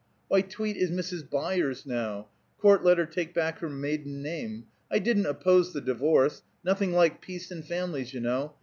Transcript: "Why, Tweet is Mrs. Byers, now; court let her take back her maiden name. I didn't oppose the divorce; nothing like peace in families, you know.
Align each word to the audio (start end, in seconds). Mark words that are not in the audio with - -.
"Why, 0.29 0.41
Tweet 0.41 0.77
is 0.77 0.89
Mrs. 0.89 1.29
Byers, 1.29 1.85
now; 1.85 2.29
court 2.57 2.83
let 2.83 2.97
her 2.97 3.05
take 3.05 3.35
back 3.35 3.59
her 3.59 3.69
maiden 3.69 4.23
name. 4.23 4.65
I 4.91 4.97
didn't 4.97 5.27
oppose 5.27 5.73
the 5.73 5.79
divorce; 5.81 6.41
nothing 6.63 6.91
like 6.91 7.21
peace 7.21 7.51
in 7.51 7.61
families, 7.61 8.11
you 8.11 8.21
know. 8.21 8.55